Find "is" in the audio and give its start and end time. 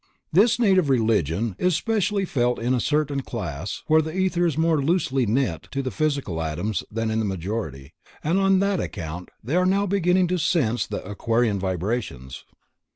1.59-1.75, 4.47-4.57